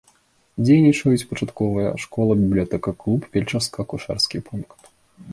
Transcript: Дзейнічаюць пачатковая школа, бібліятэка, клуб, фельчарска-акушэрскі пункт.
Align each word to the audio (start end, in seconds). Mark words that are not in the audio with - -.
Дзейнічаюць 0.63 1.27
пачатковая 1.33 1.91
школа, 2.03 2.37
бібліятэка, 2.39 2.93
клуб, 3.03 3.27
фельчарска-акушэрскі 3.35 4.37
пункт. 4.49 4.79